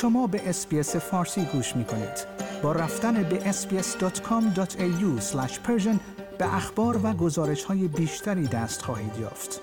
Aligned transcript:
شما 0.00 0.26
به 0.26 0.48
SBS 0.48 0.96
فارسی 0.96 1.44
گوش 1.44 1.76
می 1.76 1.84
کنید. 1.84 2.26
با 2.62 2.72
رفتن 2.72 3.22
به 3.22 3.38
sbs.com.au 3.52 5.20
به 6.38 6.54
اخبار 6.54 7.00
و 7.04 7.12
گزارش 7.12 7.64
های 7.64 7.88
بیشتری 7.88 8.46
دست 8.46 8.82
خواهید 8.82 9.18
یافت. 9.20 9.60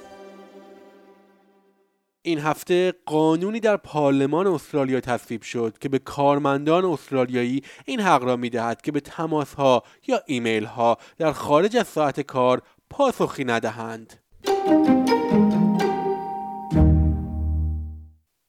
این 2.22 2.40
هفته 2.40 2.94
قانونی 3.06 3.60
در 3.60 3.78
پارلمان 3.78 4.48
استرالیا 4.48 5.00
تصویب 5.00 5.42
شد 5.42 5.78
که 5.80 5.90
به 5.90 6.00
کارمندان 6.00 6.86
استرالیایی 6.86 7.64
این 7.86 8.00
حق 8.00 8.24
را 8.24 8.36
می‌دهد 8.36 8.82
که 8.82 8.92
به 8.92 9.00
تماس 9.00 9.54
ها 9.54 9.84
یا 10.08 10.22
ایمیل 10.26 10.66
ها 10.66 10.98
در 11.18 11.32
خارج 11.32 11.78
از 11.78 11.88
ساعت 11.88 12.22
کار 12.22 12.62
پاسخی 12.90 13.44
ندهند. 13.44 14.14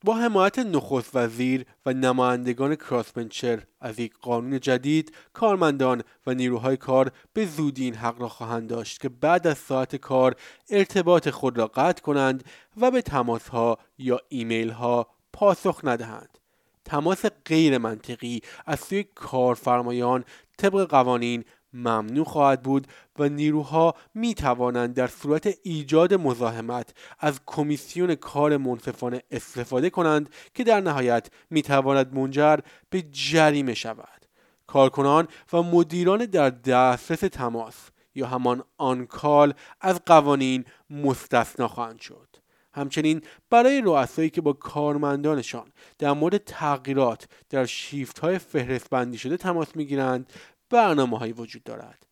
با 0.08 0.16
حمایت 0.16 0.58
نخست 0.58 1.16
وزیر 1.16 1.64
و 1.86 1.92
نمایندگان 1.92 2.74
کراسمنچر 2.74 3.62
از 3.80 3.98
یک 3.98 4.14
قانون 4.20 4.60
جدید 4.60 5.14
کارمندان 5.32 6.02
و 6.26 6.34
نیروهای 6.34 6.76
کار 6.76 7.12
به 7.32 7.46
زودی 7.46 7.84
این 7.84 7.94
حق 7.94 8.20
را 8.20 8.28
خواهند 8.28 8.68
داشت 8.68 9.00
که 9.00 9.08
بعد 9.08 9.46
از 9.46 9.58
ساعت 9.58 9.96
کار 9.96 10.36
ارتباط 10.70 11.28
خود 11.28 11.58
را 11.58 11.66
قطع 11.66 12.02
کنند 12.02 12.44
و 12.76 12.90
به 12.90 13.02
تماس 13.02 13.48
ها 13.48 13.78
یا 13.98 14.20
ایمیل 14.28 14.70
ها 14.70 15.06
پاسخ 15.32 15.80
ندهند. 15.84 16.38
تماس 16.84 17.24
غیر 17.44 17.78
منطقی 17.78 18.40
از 18.66 18.80
سوی 18.80 19.04
کارفرمایان 19.14 20.24
طبق 20.58 20.90
قوانین 20.90 21.44
ممنوع 21.72 22.24
خواهد 22.24 22.62
بود 22.62 22.86
و 23.18 23.28
نیروها 23.28 23.94
می 24.14 24.34
توانند 24.34 24.94
در 24.94 25.06
صورت 25.06 25.58
ایجاد 25.62 26.14
مزاحمت 26.14 26.94
از 27.18 27.40
کمیسیون 27.46 28.14
کار 28.14 28.56
منصفانه 28.56 29.22
استفاده 29.30 29.90
کنند 29.90 30.30
که 30.54 30.64
در 30.64 30.80
نهایت 30.80 31.28
می 31.50 31.62
تواند 31.62 32.14
منجر 32.14 32.58
به 32.90 33.02
جریمه 33.02 33.74
شود. 33.74 34.26
کارکنان 34.66 35.28
و 35.52 35.62
مدیران 35.62 36.24
در 36.24 36.50
دسترس 36.50 37.20
تماس 37.20 37.90
یا 38.14 38.26
همان 38.26 38.64
آنکال 38.78 39.54
از 39.80 40.00
قوانین 40.06 40.64
مستثنا 40.90 41.68
خواهند 41.68 42.00
شد. 42.00 42.28
همچنین 42.72 43.22
برای 43.50 43.80
رؤسایی 43.80 44.30
که 44.30 44.40
با 44.40 44.52
کارمندانشان 44.52 45.72
در 45.98 46.12
مورد 46.12 46.36
تغییرات 46.36 47.28
در 47.50 47.66
شیفت 47.66 48.18
های 48.18 48.38
فهرست 48.38 48.90
بندی 48.90 49.18
شده 49.18 49.36
تماس 49.36 49.76
می‌گیرند 49.76 50.32
برنامه 50.70 51.18
هایی 51.18 51.32
وجود 51.32 51.62
دارد. 51.64 52.06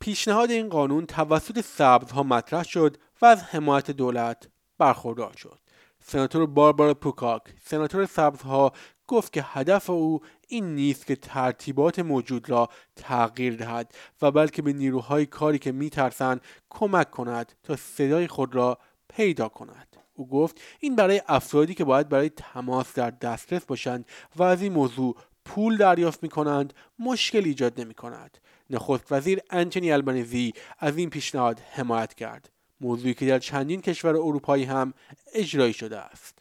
پیشنهاد 0.00 0.50
این 0.50 0.68
قانون 0.68 1.06
توسط 1.06 1.60
سبزها 1.60 2.22
مطرح 2.22 2.62
شد 2.62 2.96
و 3.22 3.26
از 3.26 3.42
حمایت 3.42 3.90
دولت 3.90 4.48
برخوردار 4.78 5.32
شد. 5.36 5.58
سناتور 6.04 6.46
باربارا 6.46 6.94
پوکاک 6.94 7.42
سناتور 7.64 8.06
سبزها 8.06 8.72
گفت 9.06 9.32
که 9.32 9.44
هدف 9.46 9.90
او 9.90 10.20
این 10.48 10.74
نیست 10.74 11.06
که 11.06 11.16
ترتیبات 11.16 11.98
موجود 11.98 12.50
را 12.50 12.68
تغییر 12.96 13.56
دهد 13.56 13.94
و 14.22 14.30
بلکه 14.30 14.62
به 14.62 14.72
نیروهای 14.72 15.26
کاری 15.26 15.58
که 15.58 15.72
میترسند 15.72 16.40
کمک 16.70 17.10
کند 17.10 17.52
تا 17.62 17.76
صدای 17.76 18.26
خود 18.26 18.54
را 18.54 18.78
پیدا 19.08 19.48
کند. 19.48 19.96
او 20.14 20.28
گفت 20.28 20.60
این 20.80 20.96
برای 20.96 21.22
افرادی 21.28 21.74
که 21.74 21.84
باید 21.84 22.08
برای 22.08 22.28
تماس 22.28 22.94
در 22.94 23.10
دسترس 23.10 23.64
باشند 23.64 24.06
و 24.36 24.42
از 24.42 24.62
این 24.62 24.72
موضوع 24.72 25.16
پول 25.44 25.76
دریافت 25.76 26.22
می 26.22 26.28
کنند 26.28 26.74
مشکل 26.98 27.42
ایجاد 27.44 27.80
نمی 27.80 27.94
کند. 27.94 28.38
نخست 28.70 29.12
وزیر 29.12 29.40
انتونی 29.50 29.92
البنیزی 29.92 30.52
از 30.78 30.96
این 30.96 31.10
پیشنهاد 31.10 31.60
حمایت 31.60 32.14
کرد. 32.14 32.50
موضوعی 32.80 33.14
که 33.14 33.26
در 33.26 33.38
چندین 33.38 33.80
کشور 33.80 34.16
اروپایی 34.16 34.64
هم 34.64 34.94
اجرایی 35.34 35.72
شده 35.72 35.98
است. 35.98 36.38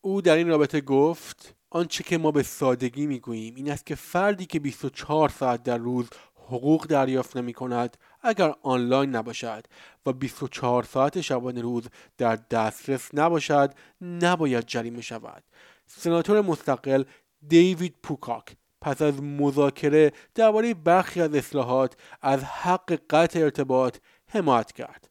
او 0.00 0.22
در 0.22 0.36
این 0.36 0.48
رابطه 0.48 0.80
گفت 0.80 1.54
آنچه 1.70 2.04
که 2.04 2.18
ما 2.18 2.30
به 2.30 2.42
سادگی 2.42 3.06
می 3.06 3.20
گوییم 3.20 3.54
این 3.54 3.70
است 3.70 3.86
که 3.86 3.94
فردی 3.94 4.46
که 4.46 4.60
24 4.60 5.28
ساعت 5.28 5.62
در 5.62 5.78
روز 5.78 6.08
حقوق 6.34 6.86
دریافت 6.86 7.36
نمی 7.36 7.52
کند 7.52 7.96
اگر 8.22 8.54
آنلاین 8.62 9.10
نباشد 9.10 9.64
و 10.06 10.12
24 10.12 10.82
ساعت 10.82 11.20
شبانه 11.20 11.60
روز 11.60 11.84
در 12.18 12.36
دسترس 12.36 13.08
نباشد 13.14 13.74
نباید 14.00 14.66
جریمه 14.66 15.00
شود 15.00 15.42
سناتور 15.86 16.40
مستقل 16.40 17.04
دیوید 17.48 17.94
پوکاک. 18.02 18.56
پس 18.80 19.02
از 19.02 19.22
مذاکره 19.22 20.12
درباره 20.34 20.74
برخی 20.74 21.20
از 21.20 21.34
اصلاحات 21.34 21.96
از 22.20 22.44
حق 22.44 22.98
قطع 23.10 23.40
ارتباط 23.40 23.96
حمایت 24.28 24.72
کرد. 24.72 25.08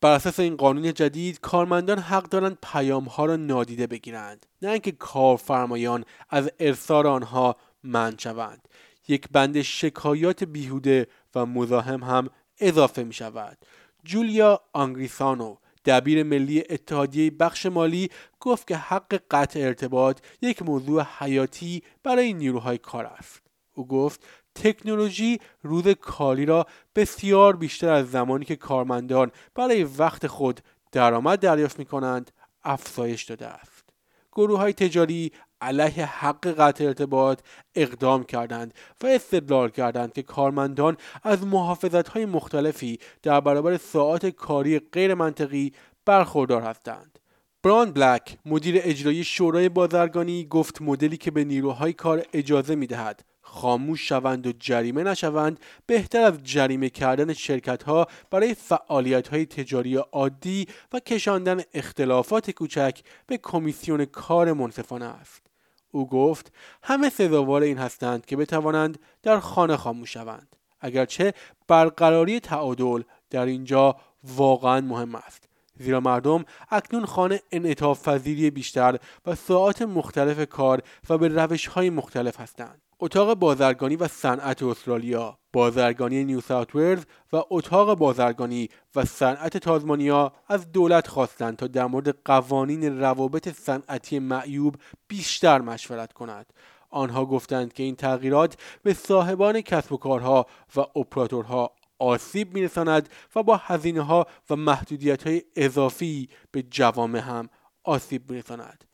بر 0.00 0.10
اساس 0.10 0.40
این 0.40 0.56
قانون 0.56 0.94
جدید 0.94 1.40
کارمندان 1.40 1.98
حق 1.98 2.22
دارند 2.22 2.58
پیام 2.62 3.04
ها 3.04 3.26
را 3.26 3.36
نادیده 3.36 3.86
بگیرند 3.86 4.46
نه 4.62 4.70
اینکه 4.70 4.92
کارفرمایان 4.92 6.04
از 6.30 6.50
ارسال 6.60 7.06
آنها 7.06 7.56
منع 7.82 8.18
شوند. 8.18 8.68
یک 9.08 9.28
بند 9.32 9.62
شکایات 9.62 10.44
بیهوده 10.44 11.06
و 11.34 11.46
مزاحم 11.46 12.04
هم 12.04 12.30
اضافه 12.60 13.02
می 13.02 13.12
شود 13.12 13.58
جولیا 14.04 14.60
آنگریسانو 14.72 15.56
دبیر 15.84 16.22
ملی 16.22 16.64
اتحادیه 16.70 17.30
بخش 17.30 17.66
مالی 17.66 18.10
گفت 18.40 18.66
که 18.68 18.76
حق 18.76 19.20
قطع 19.30 19.60
ارتباط 19.60 20.20
یک 20.42 20.62
موضوع 20.62 21.06
حیاتی 21.18 21.82
برای 22.02 22.32
نیروهای 22.32 22.78
کار 22.78 23.06
است 23.06 23.42
او 23.74 23.86
گفت 23.86 24.26
تکنولوژی 24.54 25.40
روز 25.62 25.88
کاری 25.88 26.46
را 26.46 26.66
بسیار 26.96 27.56
بیشتر 27.56 27.88
از 27.88 28.10
زمانی 28.10 28.44
که 28.44 28.56
کارمندان 28.56 29.30
برای 29.54 29.84
وقت 29.84 30.26
خود 30.26 30.60
درآمد 30.92 31.40
دریافت 31.40 31.78
می 31.78 31.84
کنند 31.84 32.30
افزایش 32.64 33.22
داده 33.24 33.46
است. 33.46 33.84
گروه 34.32 34.58
های 34.58 34.72
تجاری 34.72 35.32
علیه 35.62 36.06
حق 36.06 36.46
قطع 36.46 36.84
ارتباط 36.84 37.40
اقدام 37.74 38.24
کردند 38.24 38.74
و 39.02 39.06
استدلال 39.06 39.68
کردند 39.68 40.12
که 40.12 40.22
کارمندان 40.22 40.96
از 41.22 41.46
محافظت 41.46 42.08
های 42.08 42.26
مختلفی 42.26 42.98
در 43.22 43.40
برابر 43.40 43.76
ساعات 43.76 44.26
کاری 44.26 44.78
غیر 44.78 45.14
منطقی 45.14 45.72
برخوردار 46.04 46.62
هستند. 46.62 47.18
بران 47.62 47.92
بلک 47.92 48.38
مدیر 48.46 48.80
اجرایی 48.84 49.24
شورای 49.24 49.68
بازرگانی 49.68 50.44
گفت 50.44 50.82
مدلی 50.82 51.16
که 51.16 51.30
به 51.30 51.44
نیروهای 51.44 51.92
کار 51.92 52.26
اجازه 52.32 52.74
می 52.74 52.86
دهد 52.86 53.24
خاموش 53.42 54.08
شوند 54.08 54.46
و 54.46 54.52
جریمه 54.52 55.02
نشوند 55.02 55.60
بهتر 55.86 56.20
از 56.20 56.38
جریمه 56.44 56.90
کردن 56.90 57.32
شرکت 57.32 57.82
ها 57.82 58.06
برای 58.30 58.54
فعالیت 58.54 59.28
های 59.28 59.46
تجاری 59.46 59.96
عادی 59.96 60.66
و 60.92 61.00
کشاندن 61.00 61.60
اختلافات 61.74 62.50
کوچک 62.50 63.00
به 63.26 63.38
کمیسیون 63.38 64.04
کار 64.04 64.52
منصفانه 64.52 65.04
است. 65.04 65.51
او 65.92 66.08
گفت 66.08 66.52
همه 66.82 67.10
سزاوار 67.10 67.62
این 67.62 67.78
هستند 67.78 68.26
که 68.26 68.36
بتوانند 68.36 68.98
در 69.22 69.40
خانه 69.40 69.76
خاموش 69.76 70.12
شوند. 70.12 70.56
اگرچه 70.80 71.34
برقراری 71.68 72.40
تعادل 72.40 73.02
در 73.30 73.46
اینجا 73.46 73.96
واقعا 74.24 74.80
مهم 74.80 75.14
است. 75.14 75.48
زیرا 75.78 76.00
مردم 76.00 76.44
اکنون 76.70 77.06
خانه 77.06 77.40
انعطاف 77.52 78.08
پذیری 78.08 78.50
بیشتر 78.50 78.98
و 79.26 79.34
ساعات 79.34 79.82
مختلف 79.82 80.48
کار 80.48 80.82
و 81.08 81.18
به 81.18 81.28
روش 81.28 81.66
های 81.66 81.90
مختلف 81.90 82.40
هستند. 82.40 82.82
اتاق 83.00 83.34
بازرگانی 83.34 83.96
و 83.96 84.08
صنعت 84.08 84.62
استرالیا 84.62 85.38
بازرگانی 85.52 86.24
نیو 86.24 86.40
ساوت 86.40 86.74
ولز 86.74 87.04
و 87.32 87.42
اتاق 87.50 87.98
بازرگانی 87.98 88.68
و 88.96 89.04
صنعت 89.04 89.56
تازمانیا 89.56 90.32
از 90.48 90.72
دولت 90.72 91.06
خواستند 91.08 91.56
تا 91.56 91.66
در 91.66 91.86
مورد 91.86 92.18
قوانین 92.24 93.00
روابط 93.00 93.48
صنعتی 93.48 94.18
معیوب 94.18 94.76
بیشتر 95.08 95.60
مشورت 95.60 96.12
کند 96.12 96.52
آنها 96.90 97.26
گفتند 97.26 97.72
که 97.72 97.82
این 97.82 97.96
تغییرات 97.96 98.56
به 98.82 98.94
صاحبان 98.94 99.60
کسب 99.60 99.92
و 99.92 99.96
کارها 99.96 100.46
و 100.76 100.80
اپراتورها 100.80 101.72
آسیب 101.98 102.54
میرساند 102.54 103.08
و 103.36 103.42
با 103.42 103.56
هزینه 103.56 104.00
ها 104.00 104.26
و 104.50 104.56
محدودیت 104.56 105.26
های 105.26 105.42
اضافی 105.56 106.28
به 106.50 106.62
جوامع 106.62 107.18
هم 107.18 107.48
آسیب 107.84 108.30
میرساند. 108.30 108.84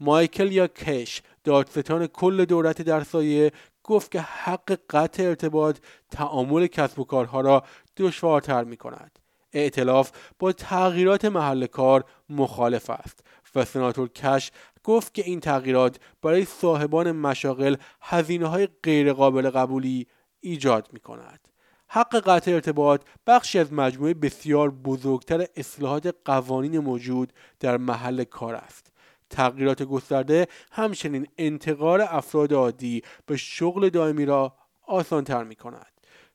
مایکل 0.00 0.52
یا 0.52 0.66
کش 0.66 1.22
دادستان 1.44 2.06
کل 2.06 2.44
دولت 2.44 2.82
در 2.82 3.02
سایه 3.02 3.52
گفت 3.84 4.10
که 4.10 4.20
حق 4.20 4.78
قطع 4.90 5.22
ارتباط 5.22 5.78
تعامل 6.10 6.66
کسب 6.66 6.98
و 6.98 7.04
کارها 7.04 7.40
را 7.40 7.64
دشوارتر 7.96 8.64
می 8.64 8.76
کند. 8.76 9.18
اعتلاف 9.52 10.12
با 10.38 10.52
تغییرات 10.52 11.24
محل 11.24 11.66
کار 11.66 12.04
مخالف 12.28 12.90
است 12.90 13.24
و 13.54 13.64
سناتور 13.64 14.08
کش 14.08 14.50
گفت 14.84 15.14
که 15.14 15.22
این 15.24 15.40
تغییرات 15.40 16.00
برای 16.22 16.44
صاحبان 16.44 17.12
مشاغل 17.12 17.76
هزینه 18.00 18.46
های 18.46 18.68
غیرقابل 18.82 19.50
قبولی 19.50 20.06
ایجاد 20.40 20.88
می 20.92 21.00
کند. 21.00 21.48
حق 21.88 22.16
قطع 22.16 22.50
ارتباط 22.50 23.02
بخشی 23.26 23.58
از 23.58 23.72
مجموعه 23.72 24.14
بسیار 24.14 24.70
بزرگتر 24.70 25.46
اصلاحات 25.56 26.14
قوانین 26.24 26.78
موجود 26.78 27.32
در 27.60 27.76
محل 27.76 28.24
کار 28.24 28.54
است. 28.54 28.91
تغییرات 29.32 29.82
گسترده 29.82 30.46
همچنین 30.72 31.26
انتقال 31.38 32.00
افراد 32.00 32.52
عادی 32.52 33.02
به 33.26 33.36
شغل 33.36 33.88
دائمی 33.88 34.24
را 34.24 34.54
آسانتر 34.86 35.44
می 35.44 35.54
کند. 35.54 35.92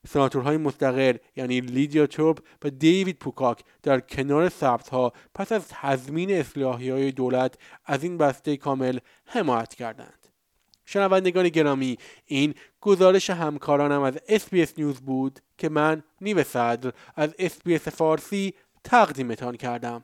سناتورهای 0.07 0.57
مستقل 0.57 1.17
یعنی 1.35 1.61
لیدیا 1.61 2.07
تورپ 2.07 2.39
و 2.63 2.69
دیوید 2.69 3.19
پوکاک 3.19 3.63
در 3.83 3.99
کنار 3.99 4.51
ها 4.91 5.13
پس 5.35 5.51
از 5.51 5.67
تضمین 5.69 6.31
اصلاحیه 6.31 6.89
های 6.89 7.11
دولت 7.11 7.55
از 7.85 8.03
این 8.03 8.17
بسته 8.17 8.57
کامل 8.57 8.99
حمایت 9.25 9.73
کردند. 9.73 10.27
شنوندگان 10.85 11.49
گرامی 11.49 11.97
این 12.25 12.53
گزارش 12.81 13.29
همکارانم 13.29 14.01
از 14.01 14.17
SBS 14.27 14.73
News 14.77 14.99
بود 14.99 15.39
که 15.57 15.69
من 15.69 16.03
نیو 16.21 16.43
صدر 16.43 16.91
از 17.15 17.35
SBS 17.39 17.87
فارسی 17.87 18.53
تقدیمتان 18.83 19.55
کردم 19.55 20.03